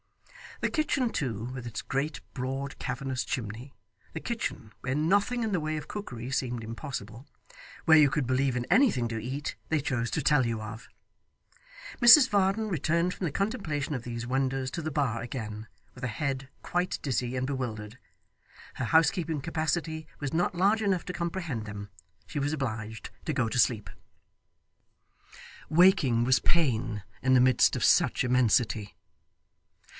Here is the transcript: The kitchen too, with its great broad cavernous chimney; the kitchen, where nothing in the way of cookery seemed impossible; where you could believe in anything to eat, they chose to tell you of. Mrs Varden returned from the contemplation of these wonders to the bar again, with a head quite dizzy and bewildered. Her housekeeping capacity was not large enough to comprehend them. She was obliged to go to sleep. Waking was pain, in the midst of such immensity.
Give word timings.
The 0.61 0.69
kitchen 0.69 1.09
too, 1.11 1.45
with 1.53 1.65
its 1.65 1.81
great 1.83 2.21
broad 2.33 2.77
cavernous 2.79 3.23
chimney; 3.23 3.73
the 4.13 4.19
kitchen, 4.19 4.71
where 4.81 4.93
nothing 4.93 5.43
in 5.43 5.53
the 5.53 5.59
way 5.59 5.77
of 5.77 5.87
cookery 5.87 6.29
seemed 6.29 6.63
impossible; 6.63 7.27
where 7.85 7.97
you 7.97 8.09
could 8.11 8.27
believe 8.27 8.55
in 8.55 8.65
anything 8.65 9.07
to 9.09 9.17
eat, 9.21 9.55
they 9.69 9.79
chose 9.79 10.11
to 10.11 10.21
tell 10.21 10.45
you 10.45 10.61
of. 10.61 10.87
Mrs 11.99 12.29
Varden 12.29 12.67
returned 12.69 13.13
from 13.13 13.25
the 13.25 13.31
contemplation 13.31 13.95
of 13.95 14.03
these 14.03 14.27
wonders 14.27 14.69
to 14.71 14.83
the 14.83 14.91
bar 14.91 15.21
again, 15.21 15.67
with 15.95 16.03
a 16.03 16.07
head 16.07 16.49
quite 16.61 16.99
dizzy 17.01 17.35
and 17.35 17.47
bewildered. 17.47 17.97
Her 18.75 18.85
housekeeping 18.85 19.41
capacity 19.41 20.07
was 20.19 20.33
not 20.33 20.53
large 20.55 20.81
enough 20.83 21.05
to 21.05 21.13
comprehend 21.13 21.65
them. 21.65 21.89
She 22.27 22.39
was 22.39 22.53
obliged 22.53 23.09
to 23.25 23.33
go 23.33 23.49
to 23.49 23.57
sleep. 23.59 23.89
Waking 25.69 26.23
was 26.23 26.39
pain, 26.39 27.03
in 27.23 27.33
the 27.35 27.41
midst 27.41 27.75
of 27.75 27.83
such 27.83 28.23
immensity. 28.23 28.95